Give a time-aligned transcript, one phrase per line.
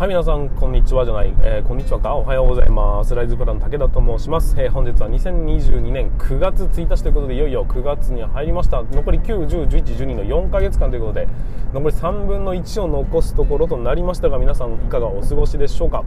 [0.00, 3.14] はい、皆さん、こんにちはじゃない、えー、こんにちはか、おはようございます。
[3.14, 4.54] ライズプラン武田と申します。
[4.58, 8.82] えー、本日は2022年9月1日ということで、いよいよ9月に入りました。
[8.82, 11.28] 残り9、10、11、12の4ヶ月間ということで、
[11.74, 16.02] 残り3分の1を残すところとなりましたが、皆さんいかがお過ごしでしょうか。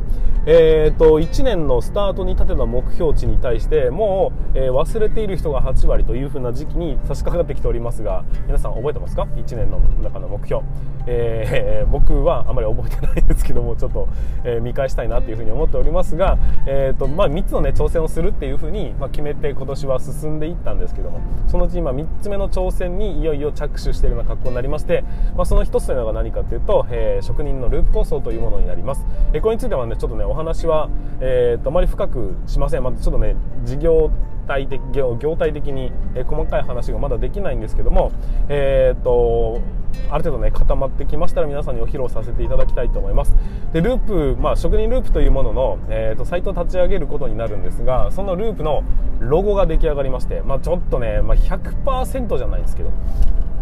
[0.48, 10.63] えーと、1年のスタートに立てた目標値に対して、もう、え、忘れている人が8割というふうな時期に差し掛かってきておりますが、皆さん覚えてますか ?1 年の中の目標。
[11.05, 14.07] え、僕はあまり覚えてないですけども、ちょっと、
[14.45, 21.19] えー、見返したいなというふうに思っておりますが、えーとまあ、3つの、ね、挑戦をするっていうふうに、まあ、決めて今年は進んでいったんですけども
[21.49, 25.03] そのうち今3つ目の挑戦にいよいよ着手しているような格好になりまして、
[25.35, 30.89] まあ、その1つというのが何かというと、えー、職人のループ構想というものになります、えー、これについてはねちょっとねお話は、
[31.20, 34.11] えーと、あまり深くしません、まあ、ちょっとね事業
[34.47, 38.11] 体的業態的に、え細かい話がまだできないんですけども、
[38.49, 39.61] えーと
[40.09, 43.34] ある程度ね固まってきましたら皆さんにお披露させていただきたいと思います。
[43.73, 48.84] でループ、まあ、職人ループというものの、えーと、サイトを立ち上げることになるんですがそのループの
[49.20, 52.91] ロゴが出来上がりまして、まあ、ちょっとね、まあ、100%じゃないですけど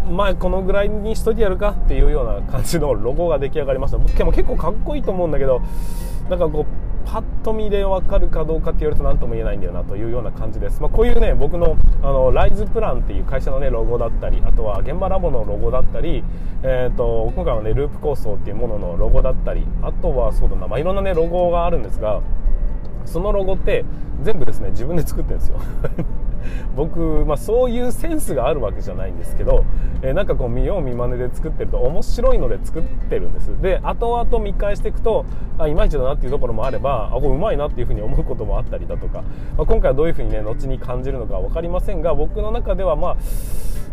[0.09, 3.97] まあこのぐらいにしといてやるかっていうような感じのロゴが出来上がりました。
[3.97, 5.61] でも結構かっこいいと思うんだけど
[6.29, 16.23] なんかこうパッと見で分かるかどうかって言われると何とも言えないんだよなというような感じです、まあ、こういうね僕のあのライズプランっていう会社のねロゴだったりあとは現場ラボのロゴだったり、
[16.63, 22.21] えーと、今回はねループ構想っていうもののロゴだったりあとはそうだな、まあ、いろんなねロゴがあるんですが
[23.05, 23.85] そのロゴって
[24.23, 25.59] 全部ですね自分で作ってるんですよ。
[26.75, 29.63] 僕、まあ、そういうセンスがあるわけじゃないんですけど、
[30.01, 33.61] えー、なんかこう見よう見まねで作ってると面白いので作ってるんです。
[33.61, 35.25] で後々見返していくと
[35.57, 39.23] あいまいちだなっていうところもあればあこれうまいなっていうふうに思うこともあったりだとか、
[39.57, 43.15] まあ、今回はどういうふうにね後に感じるのか分かりませんが僕の中ではまあ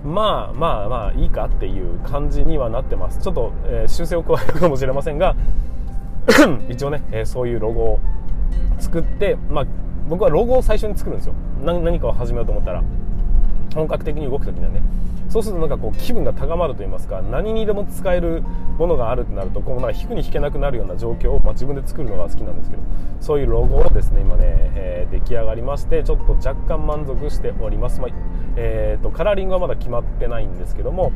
[0.04, 3.18] まあまあまあいいかっていう感じにはなってます。
[3.20, 5.34] ちょっと、えー、修正を加えるかもしれませんが
[6.68, 8.00] 一応ね、えー、そういうロゴを
[8.78, 9.66] 作って、まあ、
[10.08, 11.34] 僕はロゴを最初に作るんですよ。
[11.62, 12.82] 何かを始めようと思ったら。
[13.74, 14.82] 本格的に動く時にはね。
[15.28, 18.42] そうするとなんかこう気分が高まると言いますか何にでも使える
[18.78, 22.82] ものがあるとなるとこうなんか引くに引けなくなるような状況を、まあ、自分で作るのが好きなんですけど
[23.20, 24.42] そういうロゴをですね今ね、
[24.74, 28.10] えー、出来上がりましてちょっと若干満足しております、まあ、
[28.56, 31.12] えーと、カラーリングはまだ決まってないんですけども、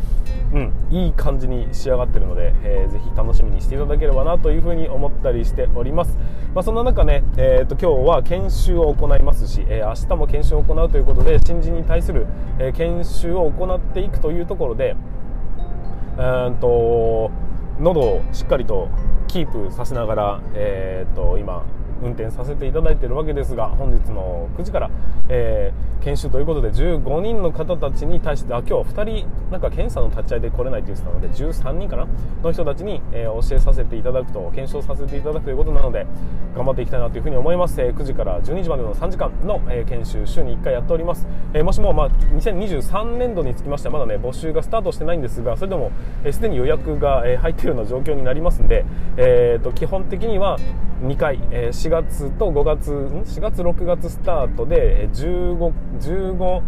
[0.52, 6.18] うん、いい感じに仕上がってるので、えー、ぜひ楽しみにしていただければなというふうに思ったりしております、
[6.54, 12.26] まあ、そんな中ね、えーと、今日は研修を行いますし、えー、明日も研修を行うということで新人に対する、
[12.58, 14.96] え、研修を行っていくというところで
[16.18, 17.30] うんと
[17.80, 18.88] 喉をしっかりと
[19.28, 21.64] キープさせながら、えーと今
[22.02, 24.90] 運転させていただいているわけですが本日の9時から、
[25.28, 32.06] えー、研修ということで15人の方たちに対してあ今日2人なんか検査の立ち会いで来れないと言ってたので13人かな
[32.42, 36.06] の人たちに、えー、教えさせていただくと検証させていただくということなので
[36.54, 45.92] 頑張っていきたいなというふうに思います、えー、9時から12時までの3時間の、え研修週に1回やっております、えもしも、まあ、2023年度につきましてはまだね募集がスタートしてないんですがそれでも
[46.30, 48.84] すで、に予約が、え入っているような状況になりますので、
[49.16, 50.58] えーと、基本的には
[51.02, 56.62] 2回、え4月と5月4月6月スタートで 15, 15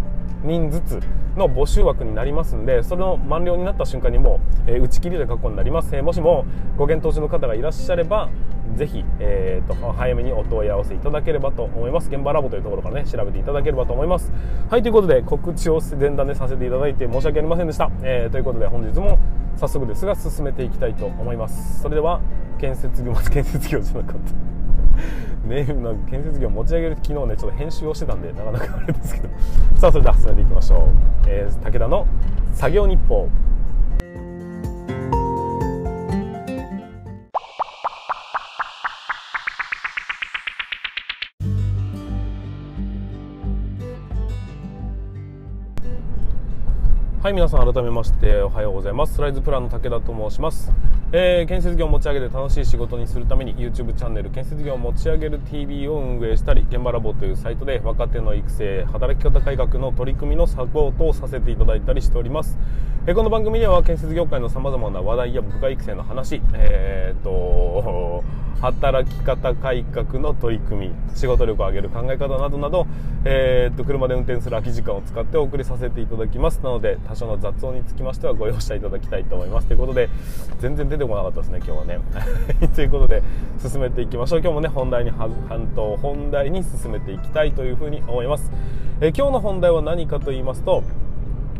[0.44, 1.00] 人ずつ
[1.34, 6.44] の募集枠になりますんでそれの満了になった瞬間にもう、えー、打ち切りという格好になります、えー、もしも
[6.76, 8.28] ご検討中の方がいらっしゃれば
[8.76, 12.08] ぜひ、えーと、早めにお問い合わせいただければと思います。
[12.10, 14.32] 現場ラボというところからね調べていただければと思います。
[14.68, 19.18] はいということで告知を前段でさせていただいて申し訳ありませんでした、えー、ということで本日も
[19.56, 21.82] 早速ですが進めていきたいと思います。
[21.82, 22.20] それでは
[22.58, 24.63] 建設業建設業じゃなかった。
[25.44, 29.28] ネームの建設業持ち上げる昨日ねちょっと編集をしてたんでなかなかあれですけど。
[29.77, 30.81] さあそれでは進めていきましょう、
[31.27, 32.06] えー、武田の
[32.55, 33.28] 作業日報。
[47.25, 49.14] はい皆さん改めましておはようございます。
[49.14, 50.70] スライズプランの武田と申します、
[51.16, 62.58] えー、建設業を持ち上げて楽しい仕事にするために YouTube チャンネル建設業を持ち上げる TV を運営したり現場ラボというサイトで若手の育成働き方改革の取り組みのサポートをさせていただいたりしております、
[63.06, 68.25] えー、この番組では建設業界のさまざまな話題や部下育成の話えー、っと
[68.61, 72.87] 働き方改革の取り組み仕事力を上げる考え方などなど、
[73.25, 79.66] えー、っと車で運転する空き時間を使ってお送りさせていただきますなので多少の雑音につきましてはご容赦いただきたいと思います。
[79.66, 80.08] ということで
[80.61, 81.98] 全然出てこなかったですね今日はね。
[82.74, 83.22] ということで
[83.58, 84.40] 進めていきましょう。
[84.40, 85.30] 今日もね本題に半
[85.74, 88.50] 島本題に進めていきたいというふうに思います、
[89.00, 90.82] え、今日の本題は何かと言いますと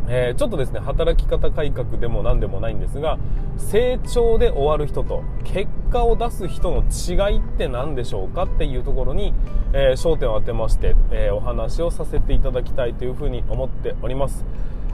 [0.07, 3.17] えー、ちょっとですね働き方改革でも何でもないんですが
[3.57, 9.33] 成長で終わる人と結果を出す人の違いって何でしょうかっていうところに、
[9.73, 14.45] えー、焦点を当てまして、えー、お話をさせていただきたいというふうに思っております。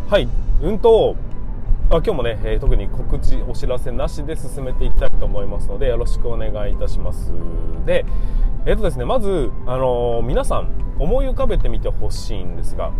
[0.09, 0.27] はい
[0.61, 1.15] うんと
[1.93, 7.33] あ今日もね、え特に告知お知らせなしで進めていきたいと思いますのでよろしくお願いいたします。
[7.85, 8.05] で
[8.65, 12.93] えっ、とですねまず、あの皆さん思い浮かべてみてほしいんですが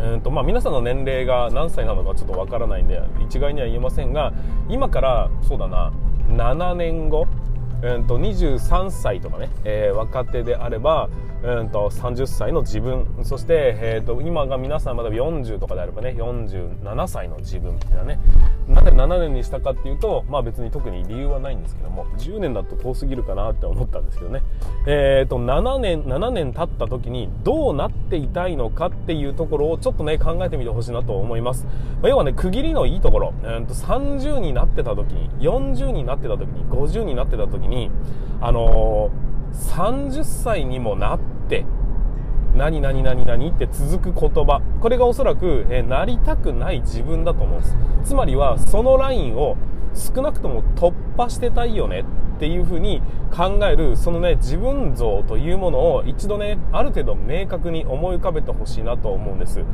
[0.00, 4.32] うんとまあ、皆さんの年齢が何歳なのかちょっとわからないんで一概には言えませんが
[4.70, 5.92] 今からそうだな
[6.28, 7.26] 7年後、
[7.82, 11.10] うんと23歳とかね、えー、若手であれば
[11.54, 13.06] うんと30歳の自分。
[13.22, 18.18] そして、えーと、今が皆さんまだ40とかであればね47歳の自分みたいなね。
[18.68, 24.42] なんで7年にしたかっていうとまあ別に特に理由はないんですけども10年だと遠すぎるかなって思ったんですけどね。
[24.86, 31.64] えっ、ー、と7年7年経った時にどうなっていたいのかっていうところをちょっとね考えてみてほしいなと思います、
[32.00, 37.90] まあ、要はね区切りのいいところ、えー、と30になってた時に40になってた時に50になってた時に
[38.40, 41.64] あのー、30歳にもなってって
[42.54, 44.60] 何何って続く言葉。
[44.80, 47.76] これがおそらく、えなりたくない自分だと思うんです。
[48.04, 49.56] つまりはそのラインを
[49.94, 52.04] 少なくとも突破してたいよね
[52.36, 53.00] っていうふうに
[53.30, 59.64] 考えるそのね自分像というものを一度ねある程度明確に思い浮かべてほしいなと思うんです。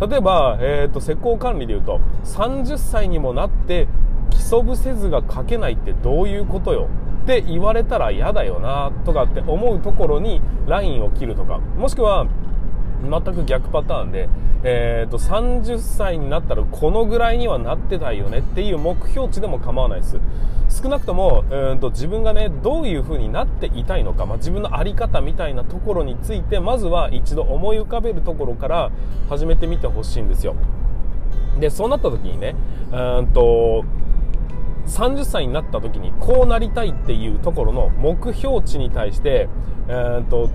[0.00, 3.88] 例えば、えーと、施工管理でいうと30歳にもなって
[4.30, 6.88] 基礎伏せ図が書けないってどういうことよ？
[7.28, 12.26] って言われたら嫌だよなとかって思うところにラインを切るとかもしくは
[13.02, 14.30] 全く逆パターンで、
[14.64, 20.18] えーと、30歳になったらこのぐらいにはなってたいよねっていう目標値でも構わないです。
[20.82, 28.90] 少なくともうんと自分がねどういう風になっていたいのか、まあ、自分の在り方みたいなところについてまずは一度思い浮かべるところから
[29.28, 30.56] 始めてみてほしいんですよ。
[31.58, 32.54] でそうなった時にね
[32.92, 33.84] うんと
[34.88, 39.48] 30歳になった時にこうなりたいっていうところの目標値に対して、
[39.88, 40.50] えーと、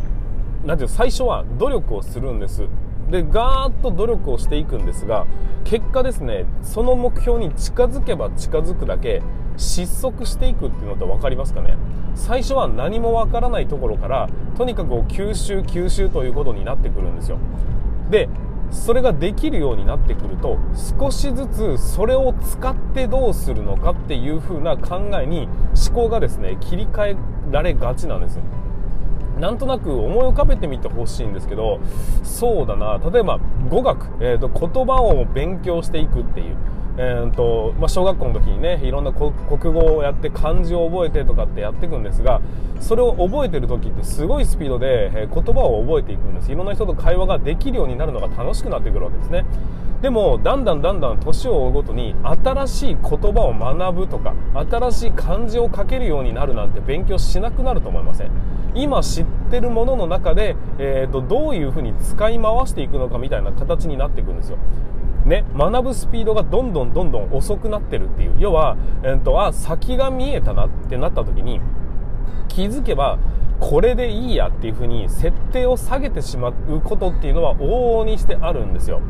[0.66, 2.68] なていう最初は努力をするんです。
[3.10, 5.28] でガーッと努力をしていくんですが
[5.66, 9.22] 結果ですねその目標に近づけば近づくだけ
[9.58, 11.78] 失速していくっていうのって分かりますかね？
[12.16, 17.38] 最初は何も分からないところからとにかく吸収吸収ということになってくるんですよ。
[18.10, 18.30] で
[18.74, 20.58] それができるようになってくると
[21.00, 25.48] 少しずつそれを使ってどうするのかっていう風な考えに
[25.88, 27.18] 思考がですね切り替え
[27.52, 28.40] られがちなんです。
[29.40, 31.80] なんとなく思い浮かべてみてほしいんですけど
[32.24, 33.00] そうだな。
[33.12, 33.40] 例えば
[33.70, 36.56] 語学、えーと、言葉を勉強していくっていう。
[36.96, 39.32] えーとまあ、小学校の時にねいろんな国
[39.74, 42.40] 語をやって漢字を覚えてとかってやっていくんですが
[42.80, 46.52] それを覚えてる時ってすごいスピードで、えー、言葉を覚えていくんです。
[46.52, 49.46] いろんな人と会話ができるようになるのが楽しくなってくるわけですね。
[50.02, 54.34] でもだんだんだんだん年を追うごとに新しい言葉を学ぶとか
[54.70, 58.30] 新しい漢字を書けるようになるなんて勉強しなくなると思いません？
[58.76, 64.58] 今知ってるものの中で、えーとどういうふうに使い回していくのかみたいな形になっていくんですよ。
[65.26, 68.36] ね、学ぶスピードがどんどんどんどん遅くなってるっていう。
[68.40, 71.62] 要は、えー、と、あ、先が見えたなってなった時に、
[72.50, 73.18] 気づけば、
[73.60, 79.02] これでいいやっていう風に設定を下げてしまうことっていうのは往々にしてあるんですよ。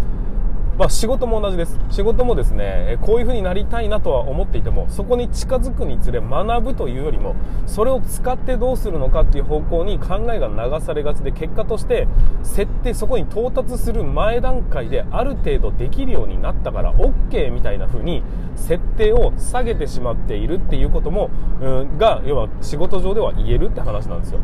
[0.78, 1.80] まあ、仕事も同じです。
[1.92, 7.36] 仕事もですね、こういう風になりたいなとは思っていても、そこに近づくにつれ学ぶというよりも、
[7.68, 12.08] それを使ってどうするのかっていう方向に考えが流されがちで、結果として、
[12.42, 18.24] 設定、そこに到達する前段階である程度できるようになったから OK みたいな風に、
[18.56, 21.30] 設定を下げてしまっているっていうことも、
[21.62, 24.40] うん、が、要は仕事上では言えるって話なんですよ。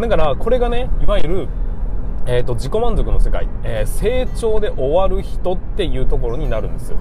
[0.00, 1.48] だから、これがね、いわゆる、
[2.26, 6.94] えーと、自己満足の世界、えー、成長で終わる人っていうところになるんです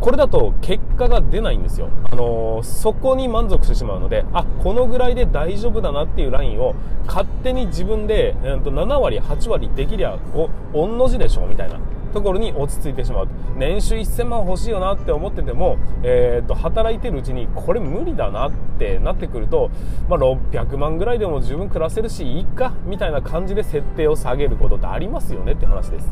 [0.00, 6.74] これだと結果が出ないんですよ、あのー、そこに満足してしまうのであこのぐらいで大丈夫だなっていうラインを
[7.06, 11.78] 勝手に自分で、えーと、7割8割できりゃお御の字でしょうみたいな。
[12.14, 13.28] ところに落ち着いてしまう。
[13.56, 19.70] 年収1000万欲しいよなって思ってても、えー、と働いてるうちにこれ無理だなってなってくると、
[20.08, 26.08] まあ、600万ぐらいでも十分暮らせるしいいかみたいな感じで設定を下げることってありますよねって話です。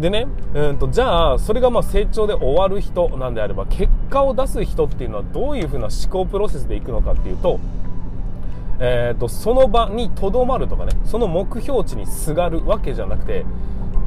[0.00, 7.58] でね、うんと、じゃあ、それがまあ成長で終わる人なんであれば、結果を出す人っていうのはどういうふうな思考プロセスでいくのかっていうと、
[8.80, 13.44] えーとその場にとどまるとかね、その目標値にすがるわけじゃなくて、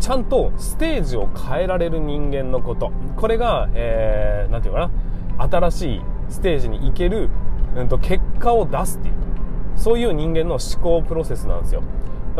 [0.02, 2.92] ちゃんとステージを変えられる人間のこと。
[3.16, 4.92] これが、えー、て言うか
[5.38, 5.48] な。
[5.70, 7.30] 新しいステージに行ける、
[7.76, 9.14] うん、と結果を出すっていう。
[9.76, 11.84] そういう人間の思考プロセスなんですよ。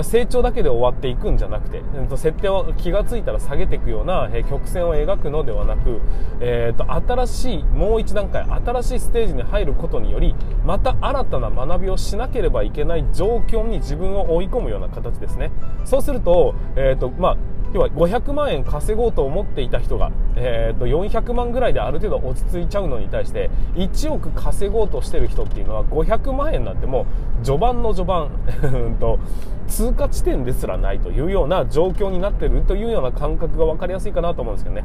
[0.02, 6.00] 成長だけで終わっていくんじゃなくて、えー、と設定を気が付いたら下げていくような、えー、曲線を描くのではなく、
[6.40, 15.52] えー、と新しいもう一段階新しいステージに入ることによりまた新たな学びをしなければいけない状況に自分を追い込むような形ですね。
[15.86, 17.38] そうすると,、えーとまあ、
[17.74, 27.06] 要は500万円稼ごうと思っていた人が、えー、と400万ぐらいである程度落ち着いちゃうのに対して1億稼ごうとしてる人っていうのは500万円なんても
[27.42, 29.20] う序盤の序盤と
[29.68, 34.84] 通過地点ですらないというような状況になってるというような感覚が分かりやすいかなと思うんですけどね。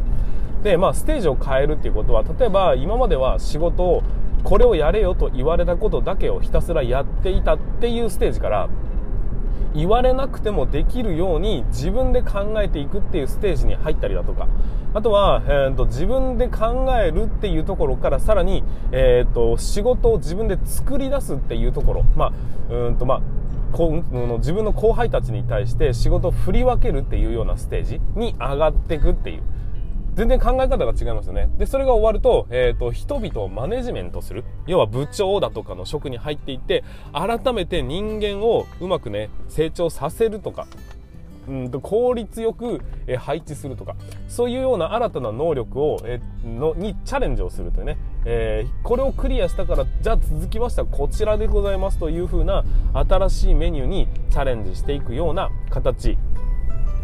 [0.63, 4.03] でまあステージを変えるっていうことは例えば今までは仕事を
[4.43, 8.69] これをやれよと言われたことだけをひたすらやっていたっていうステージから
[9.77, 14.49] 言われなくてもできるように自分で考えていくっていうステージに入ったりだとか。
[14.95, 22.33] あとは、えーと、自分で考えるっていうところからさらに、えーと、仕事を自分で作り出すっていうところ、ま
[22.71, 23.23] あうんとまあ
[23.73, 29.43] こう自分の後輩たちに対して仕事を振り分けるっていうようなステージに上がっていくっていう。
[30.17, 31.49] 全然考え方が違いますよね。
[31.59, 34.45] で、それが終わると、えっ、ー、と、人々をマネジメントする。
[34.67, 40.67] 要は部長だとかの職に入っていって、改めて人間をうまくね、成長させるとか、
[41.49, 43.95] うんと効率よく、え配置するとか
[44.29, 56.19] そういうような新たな能力を、えのにチャレンジをするというね、えー、これをクリアしたからじゃあ続きましてはこちらでございますという風な新しいメニューにチャレンジしていくような形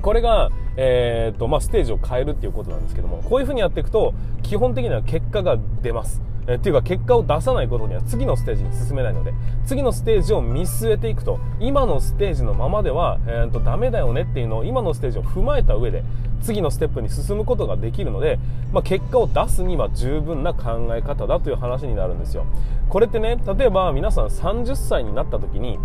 [0.02, 6.20] これが、えーとまあ、ステージを変えるっていうことなんですけどもこういう風にやっていくと基本的には結果が出ます。
[6.48, 9.32] えっていうか結果を出さないことには次のステージに進めないので
[9.64, 16.02] 次のステージを見据えていくと今のステージのままでは、えーと、ダメだよねっていうのを今のステージを踏まえた上で
[16.42, 18.40] 次のステップに進むことができるので、
[18.72, 22.44] まあ、結果を出すには十分な考え方だという話になるんですよ。
[22.88, 25.78] これってね例えば皆さん30歳になった時に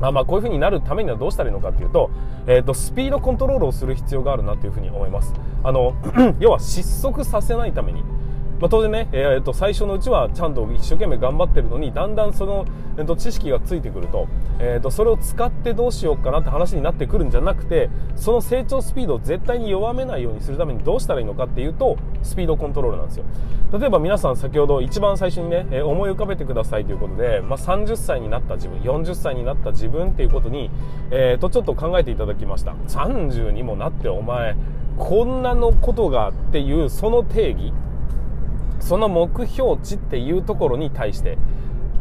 [0.00, 2.10] あまあこういう風になるためにはどうしたらいいのかっていうと,、
[2.46, 5.34] えーと、スピードコントロールをする必要があるなという風に思います。
[5.64, 5.94] あの
[6.38, 8.02] 要は失速させないために
[8.60, 14.26] まあ、当然ね、えー、と最初のうちはちゃんと一生懸命頑張ってるのにだんだんその、えー、と知識がついてくると,、
[14.58, 23.24] えー、とそれを使ってどうしようかなって話になってくるんじゃなくてその成長スピードを絶対に弱めないようにするためにどうしたらいいのかっていうとスピードコントロールなんですよ。
[23.70, 30.70] 例えば皆さん先ほど一番最初にね、え、思い浮かべてくださいということで、まあ、30歳になった自分40歳になった自分っていうことに、
[31.10, 32.72] えー、とちょっと考えていただきました。
[32.88, 34.56] 30にもなってお前
[34.96, 37.72] こんなのことがっていうその定義。
[38.80, 41.38] その目標値っていうところに対して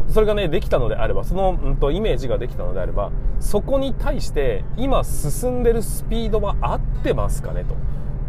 [0.08, 7.66] それがねできたのであればその、うん、とイメージができたのであればそこに対して今進んでるスピードは合ってますかね？
[7.66, 7.76] と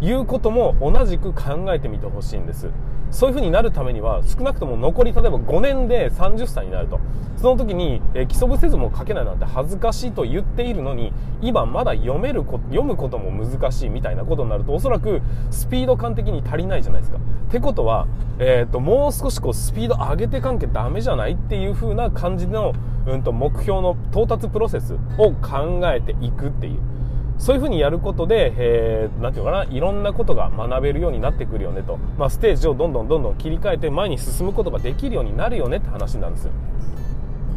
[0.05, 2.69] いうことも同じく考えてみてほしいんです。
[3.11, 7.01] そういう風になるためには少なくとも残り例えば5年で30歳になると。
[7.39, 15.23] その時に、えー、基礎部せずも書けないなんて恥ずかしいと言っているのに今まだ読めるこ読むことも難しいみたいなことになるとおそらく
[15.53, 17.19] スピード感的に足りないじゃないですか。
[17.19, 18.09] ってことは、
[18.41, 22.75] えーと、もう少しこうスピード上げてかんけダメじゃないっていう風な感じの、
[23.07, 26.98] うんと目標の到達プロセスを考えていくっていう。
[27.39, 31.99] そういうふうにやることで、えー、なんていうかな、いろんなことが学べるようになってくるよねと。
[32.19, 36.53] まあ、ステージをどんどんどんどん切り替えて前に進むことができるようになるよねって話なんですよ。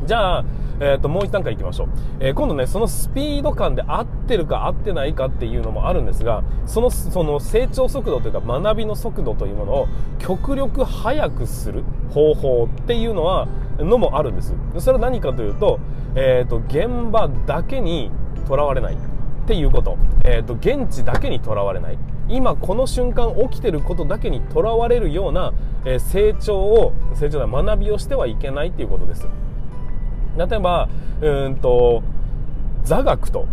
[0.06, 0.46] じゃあ、
[0.80, 13.48] えー、ともう一段階いきましょう、えー、今度ねそのスピード感で合ってるか合ってないかっていうのもあるんですがそのその成長速度というか学びの速度というものを極力速くする方法っていうのは
[13.78, 15.80] のもあるんですそれは何かというと,、
[16.16, 18.12] えー、と現場だけに
[18.48, 18.98] とらわれない
[19.52, 21.98] っていうこと、えーと、現地だけにとらわれない。
[22.30, 25.52] 今この瞬間起きてることだけにとらわれるような、
[25.84, 29.28] えー、成長を成長だ学びをしてはいけないっていうことです。
[30.38, 30.88] 例えば
[31.20, 32.02] うんと
[32.86, 33.46] 座学と。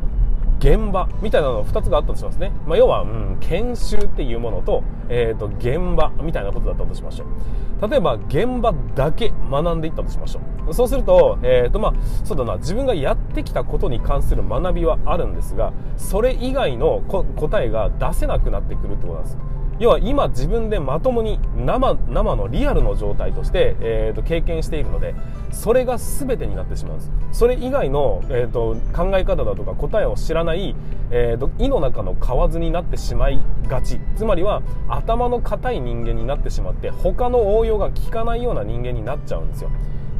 [0.58, 2.52] 現場みたいなの2つがあったとしますね。
[2.66, 7.88] まあ、要は、うん、研修っていうものと、え、ー、と、現場みたいなことだったとしましょう。
[7.88, 10.74] 例えば、現場だけ学んでいったとしましょう。
[10.74, 11.92] そうすると、え、ー、と、まあ、
[12.24, 17.02] そうだな、自分がやってきたことに関する学びはあるんですが、それ以外の
[17.36, 19.38] 答えが出せなくなってくるってことなんです。
[19.78, 25.14] 要は今自分でまともに生生のリアルの状態として、えー、と経験しているので
[25.52, 27.10] それが全てになってしまうんです。
[27.32, 30.74] それ以外の、えー、と考え方だとか答えを知らない、
[31.10, 34.00] えー、と胃の中の蛙になってしまいがち。
[34.16, 39.70] つまりは頭の固い人間になってしまって他の応用が効かないような人間になっちゃうんですよ。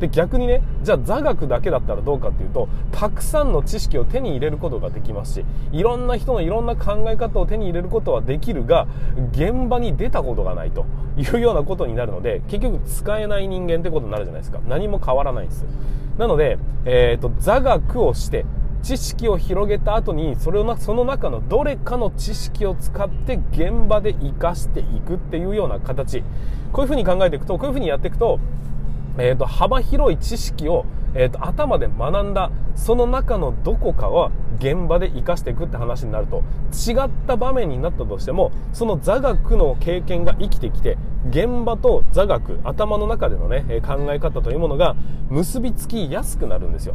[0.01, 8.87] で逆にねじゃあ座学だけだったらどうかっていうとたくさんの知識を手に入れることができますしいろんな人のいろんな考え方を手に入れることはできるが
[9.33, 10.87] 現場に出たことがないと
[11.17, 14.61] いうようなことになるので結局使えない人間ってことになるじゃないですか。
[14.69, 15.65] 何も変わらないんです。
[16.17, 18.45] なので、えーと、座学をして
[18.83, 26.23] 知識を広げた後にそれをその中のどれかの知識を使って現場で活かしていくっていうような形。
[26.73, 28.39] こういうふうに考えていくとこういうふうにやっていくと,、
[29.19, 40.97] えーと、幅広い知識を、えーと、頭で学んだその中のどこかは現場で生かしていくって話になると違った場面になったとしてもその座学の経験が生きてきて
[41.29, 44.95] 現場と座学頭の中でのね考え方というものが
[45.29, 46.95] 結びつきやすくなるんですよ。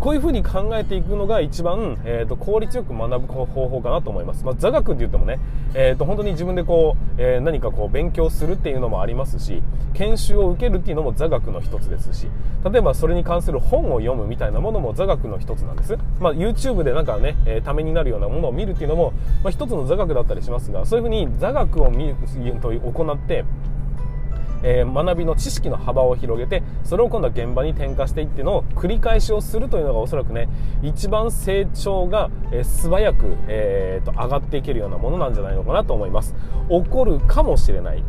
[0.00, 4.44] こういうふうに考えていくのが一番、えーと、効率よく学ぶ方法かなと思います。
[4.44, 5.38] まあ、座学って言ってもね、
[5.74, 9.62] えーと、本当に自分でこう、えー、何かこう勉強するっていうのもありますし、
[9.94, 12.28] 研修を受けるっていうのも座学の一つですし、
[12.70, 15.96] 例えばそれに関する本を読むみたいなものも座学の一つなんです。
[16.20, 22.16] まあ、YouTube でなんかね、えー、ためになるようなものを見るっていうのも、まあ、一つの座学だったりしますが、そういうふうに座学を見る
[22.60, 23.44] と行って、
[24.64, 30.48] えー、学びの知識の幅を広げてそれを今度は現場に転化していってのを繰り返しをするというのがおそらくね
[30.82, 36.34] 一番成長が、えー、素早く、えーと、上がっていけるようなものなんじゃないのかなと思います。
[36.68, 38.02] 起こるかもしれない。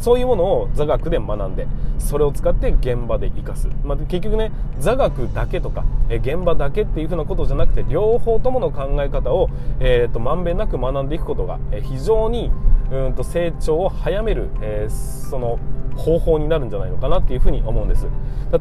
[0.00, 1.66] そういうものを座学で学んで
[1.98, 9.48] それを使って現場で生かす、まあ、結局ね座学だけとか、え現場だけっていうふうなことじゃなくて両方ともの考え方を、
[9.80, 12.50] えーと、まんべんなく学んでいくことが、え非常に
[12.90, 15.58] うんと成長を早める、えー、その
[15.96, 18.06] 方法になるんじゃないのかなっていうふうに思うんです。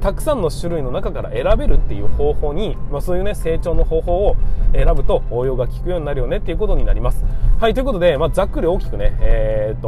[0.02, 4.36] たくさんの種類の中から選べるっていう方法に、まあ、そういうね成長の方法を
[4.74, 7.24] 選ぶと応用が効くようになるよねっていうことになります。
[7.60, 9.88] はいということで、まあ、ざっくり大きくねえー、と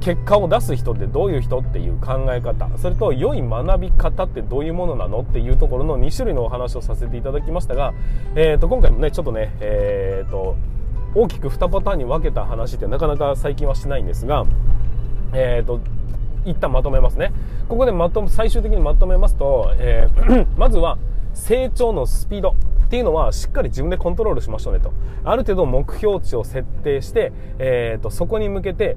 [0.00, 2.68] 結果を出す人ってどういう人っていう考え方。
[2.78, 7.92] それと良い学び方ってどういうものなのっていうところの2種類のお話をさせていただきましたが、
[8.34, 10.56] えー、と今回もねちょっとね、えー、と
[11.14, 14.46] 大きく2パターンに分けた話ってなかなか最近はしないんですが、
[15.34, 15.80] えー、と
[16.46, 17.32] 一旦まとめますね。
[17.68, 20.98] ここでまと最終的にまとめますと、えー、 まずは
[21.34, 24.92] 成長のスピードっていうのはしっかり自分でコントロールしましょうねと。
[25.24, 28.96] ある程度目標値を設定して、えーとそこに向けて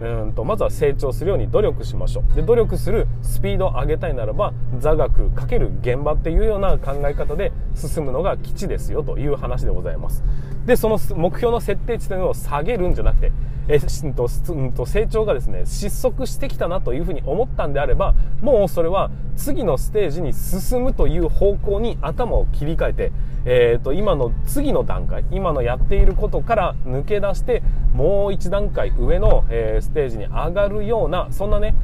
[0.00, 2.34] うんとまずは成長するように努力しましょう。
[2.34, 10.22] で努力するスピードを上げたいならば座学×現場っていうような考え方で進むのが基地ですよという話でございます。
[10.66, 13.32] でその目標の設定値というのを下げるんじゃなくて
[13.68, 23.12] えーとうんと成長がですね失速してきたなというふうに思ったんであればもうそれは次のステージに進むという方向に頭を切り替えて、
[23.46, 27.62] えーと、今の次の段階今のやっていることから抜け出して
[27.94, 31.74] もう一段階上の、え、ステージに上がるようなそんなね、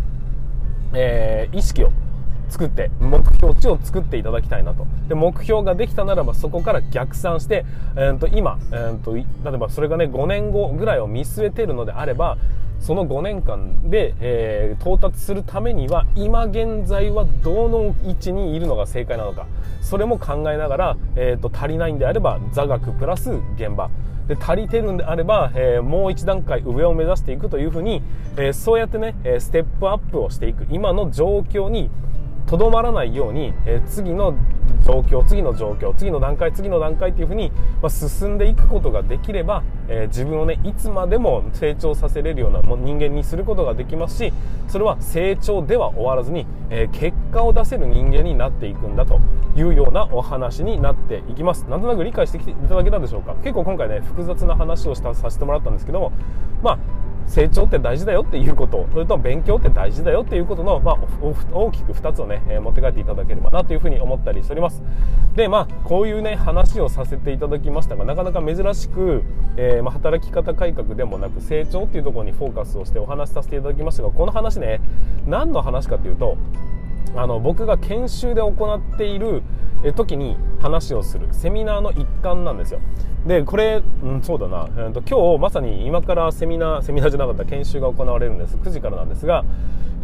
[0.93, 1.93] えー、意識を
[2.51, 4.87] 作って目標値を作っていただきたいなと。
[5.09, 7.65] で目標ができたならばそこから逆算して、
[7.97, 12.37] えー、と今、えー、と例えばそれがね5年後ぐらいを見据えているのであれば
[12.85, 19.47] その5年間で、えー、到達するためには今現在はどの位置にいるのが正解なのか。
[19.81, 23.91] それも考えながら、えーと、足りないんであれば座学プラス現場。
[24.29, 28.03] で足りてるんであれば、えー、もう一段階上を目指していくというふうに、
[28.37, 30.67] えー、そうやってねステップアップをしていく。
[30.71, 31.89] 今の状況に
[32.47, 34.35] とどまらないように、えー、次の
[34.85, 37.51] 状況次の状況次の段階次の段階っていうふうに、
[37.83, 44.33] まあ、進んでいくことができれば、えー、自分をねいつまでも成長させれるような人間にすることができますし
[44.69, 49.21] それは成長では終わらずに、えー、結果を出せる人間になっていくんだと
[49.57, 51.65] いうようなお話になっていきます。
[51.65, 53.35] なんとなく理解してきていただけたでしょうか。
[53.37, 56.13] 結構今回ね複雑な話をしたさせてもらったんですけども
[56.63, 56.79] まあ
[57.27, 58.87] 成長って大事だよっていうこと。
[58.93, 60.99] それと勉強って大事だよっていうことの、まあ、
[61.53, 64.83] 大きく2つをね、え、持って帰っていただければなというふうに思ったりしております。
[65.35, 69.25] でまあこういうね話をさせていただきましたがなかなか珍しく、
[69.57, 74.81] えー、まあ、働き方改革でもなく成長っていうところにフォーカスをしてお話しさせていただきましたがこの話ね
[75.27, 76.37] 何の話かっていうと
[77.17, 79.43] あの僕が研修で行っている
[79.95, 82.81] 時に話をするセミナーの一環なんですよ。
[83.27, 88.57] でこれ、うん、そうだな、えーと、今日まさに今からセミナーセミナーじゃなかった研修が行われるんです。
[88.57, 89.45] 9時からなんですが、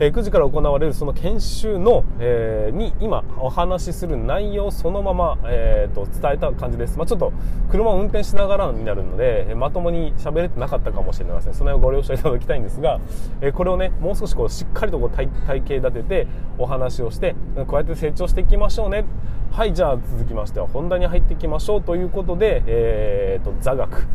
[0.02, 7.34] え、9時から行われるその研修の、えー、に今お話しする内容そのまま、えーと、伝えた感じです、まあ、ちょっと
[7.70, 11.54] 車を運転しながらになるのでまともに喋れてなかったかもしれません。
[11.54, 12.98] その辺をご了承いただきたいんですが、
[13.42, 17.36] え、これをねもう少しこうしっかりとこう体体系立ててお話をして
[17.66, 19.04] こうやって成長していきましょうね。
[19.52, 24.06] はいじゃあ続きましては本題に入っていきましょうということで、えーと、座学。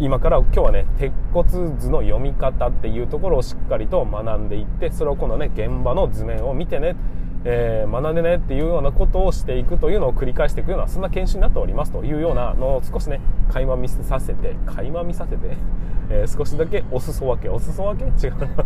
[0.00, 6.96] 今から今日はね鉄骨図の読み方っていうところをしっかりと学んでいってそれを今度ね現場の図面を見てね
[7.46, 13.20] えー、学んでねっていうようなことをしていくというのを繰り返していくようなそんな研修になっておりますというようなのを少しね
[13.52, 15.56] 垣間見させて垣間見させて、
[16.08, 18.26] えー、少しだけお裾分けお裾分け？
[18.26, 18.64] 違うな。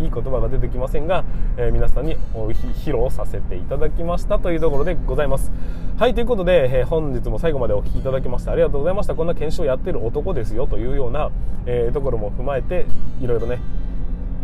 [0.00, 1.24] いい言葉が出てきませんが、
[1.56, 5.52] えー、皆さんに披露させていただきましたというところでございます。
[5.96, 9.14] はいということで、えー、本日も最後までお聴きいただきましてありがとうございました。
[9.14, 11.30] こんな検証やってる男ですよというような、
[11.66, 12.86] えー、ところも踏まえて
[13.20, 13.60] いろいろね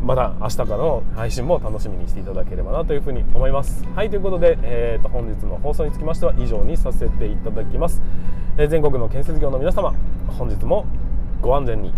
[0.05, 3.85] また明日からの配信も楽しみにしていただければなというふうに思います。
[3.95, 8.01] はいということで、えーと、本日の放送につきましては以上にさせていただきます、
[8.57, 9.93] えー、全国の建設業の皆様
[10.39, 10.87] 本日も
[11.43, 11.93] ご安全に。